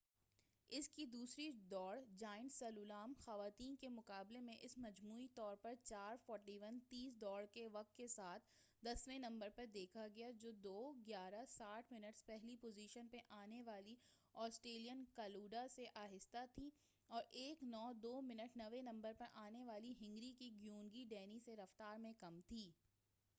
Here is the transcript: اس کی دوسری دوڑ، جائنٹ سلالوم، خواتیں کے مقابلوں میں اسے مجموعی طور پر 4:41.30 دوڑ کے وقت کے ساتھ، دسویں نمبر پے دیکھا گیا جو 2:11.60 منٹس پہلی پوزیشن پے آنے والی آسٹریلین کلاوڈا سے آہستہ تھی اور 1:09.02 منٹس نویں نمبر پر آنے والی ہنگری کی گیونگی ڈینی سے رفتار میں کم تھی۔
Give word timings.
اس 0.71 0.87
کی 0.89 1.05
دوسری 1.05 1.49
دوڑ، 1.71 1.97
جائنٹ 2.19 2.51
سلالوم، 2.51 3.13
خواتیں 3.19 3.75
کے 3.81 3.87
مقابلوں 3.89 4.41
میں 4.41 4.55
اسے 4.61 4.81
مجموعی 4.81 5.27
طور 5.35 5.55
پر 5.61 5.73
4:41.30 5.83 7.09
دوڑ 7.21 7.43
کے 7.53 7.67
وقت 7.73 7.95
کے 7.97 8.07
ساتھ، 8.07 8.47
دسویں 8.83 9.17
نمبر 9.19 9.49
پے 9.55 9.65
دیکھا 9.73 10.07
گیا 10.15 10.29
جو 10.39 10.51
2:11.60 10.63 11.91
منٹس 11.91 12.25
پہلی 12.25 12.55
پوزیشن 12.61 13.07
پے 13.07 13.17
آنے 13.39 13.61
والی 13.61 13.95
آسٹریلین 14.35 15.05
کلاوڈا 15.15 15.67
سے 15.75 15.85
آہستہ 15.95 16.45
تھی 16.53 16.69
اور 17.09 17.23
1:09.02 17.39 18.21
منٹس 18.21 18.55
نویں 18.57 18.81
نمبر 18.81 19.13
پر 19.17 19.25
آنے 19.39 19.63
والی 19.65 19.93
ہنگری 20.01 20.33
کی 20.39 20.51
گیونگی 20.61 21.05
ڈینی 21.09 21.39
سے 21.45 21.55
رفتار 21.55 21.97
میں 21.97 22.13
کم 22.19 22.39
تھی۔ 22.47 22.71